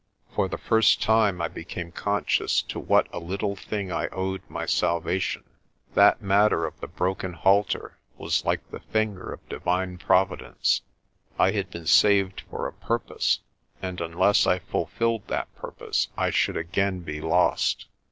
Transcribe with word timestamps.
For 0.33 0.47
the 0.47 0.57
first 0.57 0.99
time 0.99 1.43
I 1.43 1.47
became 1.47 1.91
conscious 1.91 2.63
to 2.63 2.79
what 2.79 3.07
a 3.13 3.19
little 3.19 3.55
thing 3.55 3.91
I 3.91 4.07
owed 4.07 4.41
my 4.49 4.65
salva 4.65 5.19
tion. 5.19 5.43
That 5.93 6.23
matter 6.23 6.65
of 6.65 6.79
the 6.79 6.87
broken 6.87 7.33
halter 7.33 7.99
was 8.17 8.43
like 8.43 8.67
the 8.71 8.79
finger 8.79 9.31
of 9.31 9.47
Divine 9.47 9.99
Providence. 9.99 10.81
I 11.37 11.51
had 11.51 11.69
been 11.69 11.85
saved 11.85 12.41
for 12.49 12.67
a 12.67 12.73
purpose, 12.73 13.41
and 13.79 14.01
unless 14.01 14.47
I 14.47 14.57
fulfilled 14.57 15.27
that 15.27 15.53
purpose 15.55 16.07
I 16.17 16.31
should 16.31 16.57
again 16.57 17.01
be 17.01 17.21
lost. 17.21 17.85